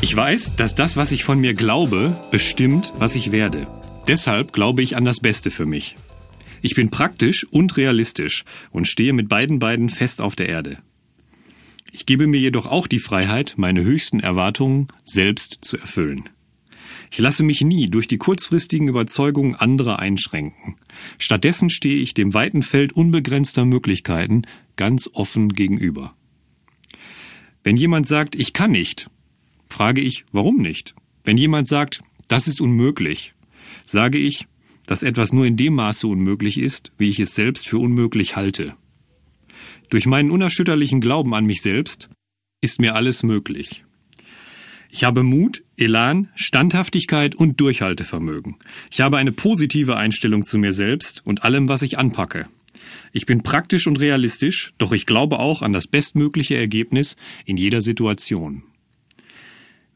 Ich 0.00 0.14
weiß, 0.14 0.54
dass 0.54 0.76
das, 0.76 0.96
was 0.96 1.10
ich 1.10 1.24
von 1.24 1.40
mir 1.40 1.54
glaube, 1.54 2.16
bestimmt, 2.30 2.92
was 2.98 3.16
ich 3.16 3.32
werde. 3.32 3.66
Deshalb 4.06 4.52
glaube 4.52 4.82
ich 4.82 4.96
an 4.96 5.04
das 5.04 5.18
Beste 5.18 5.50
für 5.50 5.66
mich. 5.66 5.96
Ich 6.62 6.76
bin 6.76 6.90
praktisch 6.90 7.44
und 7.44 7.76
realistisch 7.76 8.44
und 8.70 8.86
stehe 8.86 9.12
mit 9.12 9.28
beiden 9.28 9.58
Beinen 9.58 9.88
fest 9.88 10.20
auf 10.20 10.36
der 10.36 10.48
Erde. 10.48 10.78
Ich 11.90 12.06
gebe 12.06 12.28
mir 12.28 12.38
jedoch 12.38 12.66
auch 12.66 12.86
die 12.86 13.00
Freiheit, 13.00 13.54
meine 13.56 13.82
höchsten 13.82 14.20
Erwartungen 14.20 14.86
selbst 15.04 15.58
zu 15.62 15.76
erfüllen. 15.76 16.28
Ich 17.10 17.18
lasse 17.18 17.42
mich 17.42 17.60
nie 17.62 17.88
durch 17.88 18.06
die 18.06 18.18
kurzfristigen 18.18 18.86
Überzeugungen 18.86 19.56
anderer 19.56 19.98
einschränken. 19.98 20.76
Stattdessen 21.18 21.70
stehe 21.70 22.00
ich 22.00 22.14
dem 22.14 22.34
weiten 22.34 22.62
Feld 22.62 22.92
unbegrenzter 22.92 23.64
Möglichkeiten 23.64 24.42
ganz 24.76 25.10
offen 25.12 25.48
gegenüber. 25.54 26.14
Wenn 27.64 27.76
jemand 27.76 28.06
sagt, 28.06 28.36
ich 28.36 28.52
kann 28.52 28.70
nicht, 28.70 29.10
frage 29.78 30.00
ich, 30.00 30.24
warum 30.32 30.56
nicht? 30.56 30.96
Wenn 31.22 31.38
jemand 31.38 31.68
sagt, 31.68 32.02
das 32.26 32.48
ist 32.48 32.60
unmöglich, 32.60 33.34
sage 33.84 34.18
ich, 34.18 34.48
dass 34.86 35.04
etwas 35.04 35.32
nur 35.32 35.46
in 35.46 35.56
dem 35.56 35.74
Maße 35.74 36.08
unmöglich 36.08 36.58
ist, 36.58 36.90
wie 36.98 37.08
ich 37.08 37.20
es 37.20 37.36
selbst 37.36 37.68
für 37.68 37.78
unmöglich 37.78 38.34
halte. 38.34 38.74
Durch 39.88 40.04
meinen 40.06 40.32
unerschütterlichen 40.32 41.00
Glauben 41.00 41.32
an 41.32 41.44
mich 41.44 41.62
selbst 41.62 42.08
ist 42.60 42.80
mir 42.80 42.96
alles 42.96 43.22
möglich. 43.22 43.84
Ich 44.90 45.04
habe 45.04 45.22
Mut, 45.22 45.62
Elan, 45.76 46.28
Standhaftigkeit 46.34 47.36
und 47.36 47.60
Durchhaltevermögen. 47.60 48.56
Ich 48.90 49.00
habe 49.00 49.18
eine 49.18 49.30
positive 49.30 49.96
Einstellung 49.96 50.44
zu 50.44 50.58
mir 50.58 50.72
selbst 50.72 51.24
und 51.24 51.44
allem, 51.44 51.68
was 51.68 51.82
ich 51.82 51.98
anpacke. 51.98 52.48
Ich 53.12 53.26
bin 53.26 53.44
praktisch 53.44 53.86
und 53.86 54.00
realistisch, 54.00 54.72
doch 54.78 54.90
ich 54.90 55.06
glaube 55.06 55.38
auch 55.38 55.62
an 55.62 55.72
das 55.72 55.86
bestmögliche 55.86 56.56
Ergebnis 56.56 57.14
in 57.44 57.56
jeder 57.56 57.80
Situation. 57.80 58.64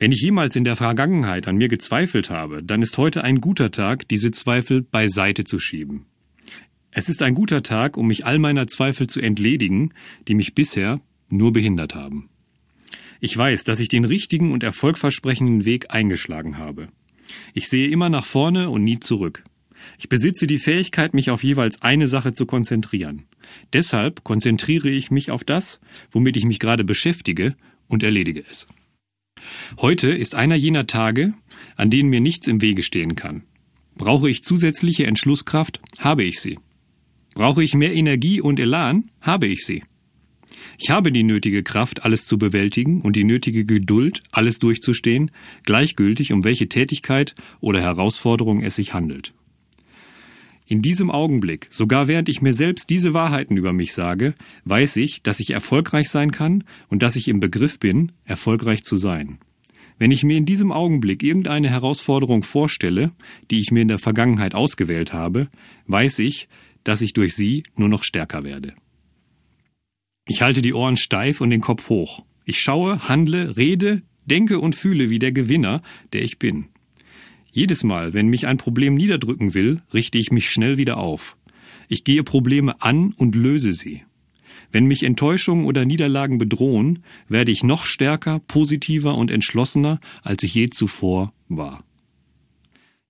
Wenn 0.03 0.11
ich 0.11 0.20
jemals 0.20 0.56
in 0.56 0.64
der 0.64 0.75
Vergangenheit 0.75 1.47
an 1.47 1.55
mir 1.55 1.69
gezweifelt 1.69 2.28
habe, 2.28 2.61
dann 2.64 2.83
ist 2.83 2.98
heute 2.98 3.22
ein 3.22 3.41
guter 3.41 3.70
Tag, 3.70 4.08
diese 4.08 4.33
Zweifel 4.33 4.83
beiseite 4.83 5.45
zu 5.45 5.61
schieben. 5.61 6.06
Es 6.91 7.08
ist 7.08 7.22
ein 7.22 7.34
guter 7.34 7.62
Tag, 7.62 7.97
um 7.97 8.08
mich 8.08 8.27
all 8.27 8.41
meiner 8.41 8.67
Zweifel 8.67 9.06
zu 9.06 9.20
entledigen, 9.20 9.95
die 10.27 10.34
mich 10.34 10.56
bisher 10.56 11.00
nur 11.28 11.53
behindert 11.53 11.95
haben. 11.95 12.28
Ich 13.20 13.36
weiß, 13.36 13.62
dass 13.62 13.78
ich 13.78 13.89
den 13.89 14.05
richtigen 14.05 14.50
und 14.50 14.64
erfolgversprechenden 14.64 15.64
Weg 15.64 15.95
eingeschlagen 15.95 16.58
habe. 16.58 16.89
Ich 17.55 17.69
sehe 17.69 17.86
immer 17.86 18.08
nach 18.08 18.25
vorne 18.27 18.70
und 18.70 18.83
nie 18.83 18.98
zurück. 18.98 19.45
Ich 20.00 20.08
besitze 20.08 20.48
die 20.48 20.58
Fähigkeit, 20.58 21.14
mich 21.14 21.30
auf 21.30 21.45
jeweils 21.45 21.80
eine 21.80 22.08
Sache 22.08 22.33
zu 22.33 22.45
konzentrieren. 22.45 23.27
Deshalb 23.73 24.25
konzentriere 24.25 24.89
ich 24.89 25.12
mich 25.12 25.30
auf 25.30 25.45
das, 25.45 25.78
womit 26.11 26.36
ich 26.36 26.45
mich 26.45 26.58
gerade 26.58 26.83
beschäftige 26.83 27.55
und 27.86 28.03
erledige 28.03 28.42
es. 28.50 28.67
Heute 29.78 30.10
ist 30.10 30.34
einer 30.34 30.56
jener 30.56 30.86
Tage, 30.86 31.34
an 31.76 31.90
denen 31.90 32.10
mir 32.10 32.20
nichts 32.20 32.46
im 32.46 32.62
Wege 32.62 32.82
stehen 32.82 33.14
kann. 33.14 33.44
Brauche 33.96 34.30
ich 34.30 34.42
zusätzliche 34.42 35.06
Entschlusskraft, 35.06 35.80
habe 35.98 36.24
ich 36.24 36.40
sie. 36.40 36.58
Brauche 37.34 37.62
ich 37.62 37.74
mehr 37.74 37.94
Energie 37.94 38.40
und 38.40 38.60
Elan, 38.60 39.10
habe 39.20 39.46
ich 39.46 39.64
sie. 39.64 39.82
Ich 40.78 40.90
habe 40.90 41.12
die 41.12 41.22
nötige 41.22 41.62
Kraft, 41.62 42.04
alles 42.04 42.26
zu 42.26 42.38
bewältigen 42.38 43.00
und 43.02 43.16
die 43.16 43.24
nötige 43.24 43.64
Geduld, 43.64 44.22
alles 44.32 44.58
durchzustehen, 44.58 45.30
gleichgültig, 45.64 46.32
um 46.32 46.44
welche 46.44 46.68
Tätigkeit 46.68 47.34
oder 47.60 47.80
Herausforderung 47.80 48.62
es 48.62 48.77
sich 48.77 48.94
handelt. 48.94 49.32
In 50.72 50.80
diesem 50.80 51.10
Augenblick, 51.10 51.66
sogar 51.68 52.08
während 52.08 52.30
ich 52.30 52.40
mir 52.40 52.54
selbst 52.54 52.88
diese 52.88 53.12
Wahrheiten 53.12 53.58
über 53.58 53.74
mich 53.74 53.92
sage, 53.92 54.34
weiß 54.64 54.96
ich, 54.96 55.22
dass 55.22 55.38
ich 55.38 55.50
erfolgreich 55.50 56.08
sein 56.08 56.32
kann 56.32 56.64
und 56.88 57.02
dass 57.02 57.14
ich 57.14 57.28
im 57.28 57.40
Begriff 57.40 57.78
bin, 57.78 58.12
erfolgreich 58.24 58.82
zu 58.82 58.96
sein. 58.96 59.36
Wenn 59.98 60.11
ich 60.11 60.24
mir 60.24 60.38
in 60.38 60.46
diesem 60.46 60.72
Augenblick 60.72 61.22
irgendeine 61.22 61.68
Herausforderung 61.68 62.42
vorstelle, 62.42 63.12
die 63.50 63.61
ich 63.61 63.70
mir 63.70 63.82
in 63.82 63.88
der 63.88 63.98
Vergangenheit 63.98 64.55
ausgewählt 64.55 65.12
habe, 65.12 65.48
weiß 65.88 66.20
ich, 66.20 66.48
dass 66.84 67.02
ich 67.02 67.12
durch 67.12 67.34
sie 67.34 67.64
nur 67.77 67.90
noch 67.90 68.02
stärker 68.02 68.42
werde. 68.42 68.72
Ich 70.27 70.40
halte 70.40 70.62
die 70.62 70.72
Ohren 70.72 70.96
steif 70.96 71.42
und 71.42 71.50
den 71.50 71.61
Kopf 71.61 71.90
hoch. 71.90 72.24
Ich 72.46 72.62
schaue, 72.62 73.11
handle, 73.11 73.58
rede, 73.58 74.00
denke 74.24 74.58
und 74.58 74.74
fühle 74.74 75.11
wie 75.11 75.18
der 75.18 75.32
Gewinner, 75.32 75.82
der 76.14 76.22
ich 76.22 76.38
bin. 76.38 76.71
Jedes 77.55 77.85
Mal, 77.85 78.14
wenn 78.14 78.29
mich 78.29 78.46
ein 78.46 78.57
Problem 78.57 78.95
niederdrücken 78.95 79.52
will, 79.52 79.83
richte 79.92 80.17
ich 80.17 80.33
mich 80.33 80.48
schnell 80.48 80.79
wieder 80.79 80.96
auf. 80.96 81.36
Ich 81.86 82.02
gehe 82.02 82.24
Probleme 82.24 82.80
an 82.80 83.13
und 83.14 83.35
löse 83.35 83.74
sie. 83.74 84.05
Wenn 84.70 84.86
mich 84.86 85.02
Enttäuschungen 85.02 85.67
oder 85.67 85.85
Niederlagen 85.85 86.39
bedrohen, 86.39 87.01
werde 87.29 87.52
ich 87.52 87.62
noch 87.62 87.85
stärker, 87.85 88.41
positiver 88.41 89.17
und 89.17 89.30
entschlossener, 89.30 90.01
als 90.23 90.42
ich 90.42 90.55
je 90.55 90.70
zuvor 90.70 91.35
war. 91.48 91.85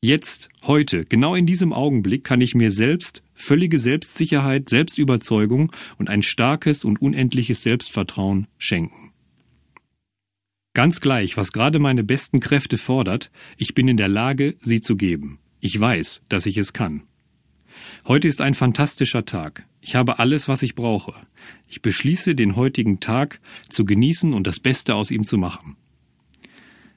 Jetzt, 0.01 0.49
heute, 0.65 1.05
genau 1.05 1.37
in 1.37 1.47
diesem 1.47 1.73
Augenblick 1.73 2.25
kann 2.25 2.41
ich 2.41 2.57
mir 2.57 2.73
selbst 2.73 3.23
völlige 3.35 3.79
Selbstsicherheit, 3.79 4.69
Selbstüberzeugung 4.69 5.71
und 5.99 6.11
ein 6.11 6.23
starkes 6.23 6.85
und 6.85 7.01
unendliches 7.01 7.63
Selbstvertrauen 7.63 8.49
schenken. 8.59 9.12
Ganz 10.75 11.03
gleich, 11.03 11.37
was 11.37 11.53
gerade 11.53 11.79
meine 11.79 12.03
besten 12.03 12.41
Kräfte 12.41 12.79
fordert, 12.79 13.31
ich 13.59 13.75
bin 13.75 13.89
in 13.89 13.99
der 13.99 14.09
Lage, 14.09 14.57
sie 14.61 14.81
zu 14.81 14.97
geben. 14.97 15.39
Ich 15.61 15.79
weiß, 15.79 16.23
dass 16.31 16.47
ich 16.47 16.57
es 16.57 16.73
kann. 16.73 17.03
Heute 18.07 18.27
ist 18.27 18.41
ein 18.41 18.55
fantastischer 18.55 19.27
Tag. 19.27 19.67
Ich 19.83 19.97
habe 19.97 20.19
alles, 20.19 20.49
was 20.49 20.63
ich 20.63 20.75
brauche. 20.75 21.15
Ich 21.69 21.83
beschließe, 21.83 22.35
den 22.35 22.57
heutigen 22.57 23.01
Tag 23.01 23.41
zu 23.69 23.85
genießen 23.85 24.33
und 24.33 24.47
das 24.47 24.61
Beste 24.61 24.95
aus 24.95 25.11
ihm 25.11 25.25
zu 25.25 25.37
machen. 25.37 25.77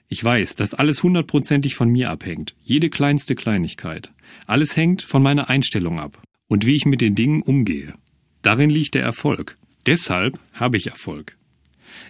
Ich 0.07 0.23
weiß, 0.23 0.55
dass 0.55 0.73
alles 0.73 1.03
hundertprozentig 1.03 1.75
von 1.75 1.89
mir 1.89 2.11
abhängt, 2.11 2.55
jede 2.63 2.89
kleinste 2.89 3.35
Kleinigkeit. 3.35 4.13
Alles 4.45 4.77
hängt 4.77 5.01
von 5.01 5.21
meiner 5.21 5.49
Einstellung 5.49 5.99
ab 5.99 6.21
und 6.47 6.65
wie 6.65 6.75
ich 6.75 6.85
mit 6.85 7.01
den 7.01 7.15
Dingen 7.15 7.41
umgehe. 7.41 7.93
Darin 8.41 8.69
liegt 8.69 8.95
der 8.95 9.03
Erfolg. 9.03 9.57
Deshalb 9.85 10.39
habe 10.53 10.77
ich 10.77 10.87
Erfolg. 10.87 11.37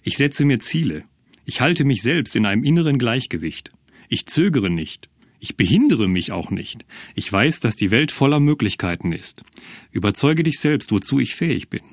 Ich 0.04 0.18
setze 0.18 0.46
mir 0.46 0.60
Ziele. 0.60 1.06
Ich 1.46 1.62
halte 1.62 1.86
mich 1.86 2.02
selbst 2.02 2.36
in 2.36 2.46
einem 2.46 2.64
inneren 2.64 2.98
Gleichgewicht. 2.98 3.72
Ich 4.10 4.26
zögere 4.26 4.70
nicht. 4.70 5.10
Ich 5.40 5.58
behindere 5.58 6.08
mich 6.08 6.32
auch 6.32 6.50
nicht. 6.50 6.86
Ich 7.14 7.32
weiß, 7.32 7.60
dass 7.60 7.76
die 7.76 7.92
Welt 7.92 8.12
voller 8.12 8.40
Möglichkeiten 8.40 9.12
ist. 9.12 9.44
Überzeuge 9.92 10.42
dich 10.42 10.60
selbst, 10.60 10.92
wozu 10.92 11.20
ich 11.20 11.36
fähig 11.36 11.70
bin. 11.70 11.84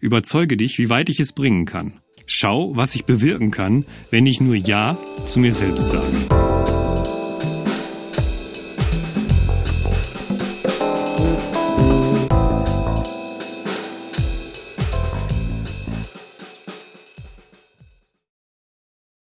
Überzeuge 0.00 0.58
dich, 0.58 0.78
wie 0.78 0.90
weit 0.90 1.08
ich 1.08 1.20
es 1.20 1.32
bringen 1.32 1.64
kann. 1.64 2.00
Schau, 2.26 2.76
was 2.76 2.94
ich 2.94 3.06
bewirken 3.06 3.50
kann, 3.50 3.86
wenn 4.10 4.26
ich 4.26 4.40
nur 4.40 4.56
Ja 4.56 4.98
zu 5.24 5.40
mir 5.40 5.54
selbst 5.54 5.90
sage. 5.90 6.77